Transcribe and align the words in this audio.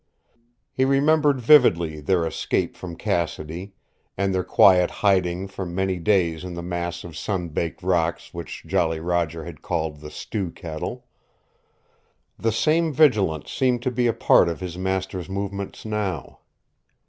He 0.71 0.83
remembered 0.83 1.39
vividly 1.39 1.99
their 2.01 2.25
escape 2.25 2.75
from 2.75 2.95
Cassidy 2.95 3.75
and 4.17 4.33
their 4.33 4.43
quiet 4.43 4.89
hiding 5.05 5.47
for 5.47 5.63
many 5.63 5.99
days 5.99 6.43
in 6.43 6.55
the 6.55 6.63
mass 6.63 7.03
of 7.03 7.15
sun 7.15 7.49
baked 7.49 7.83
rocks 7.83 8.33
which 8.33 8.63
Jolly 8.65 8.99
Roger 8.99 9.45
had 9.45 9.61
called 9.61 9.97
the 9.97 10.09
Stew 10.09 10.49
Kettle. 10.49 11.05
The 12.39 12.51
same 12.51 12.91
vigilance 12.91 13.51
seemed 13.53 13.83
to 13.83 13.91
be 13.91 14.07
a 14.07 14.13
part 14.13 14.49
of 14.49 14.59
his 14.59 14.75
master's 14.75 15.29
movements 15.29 15.85
now. 15.85 16.39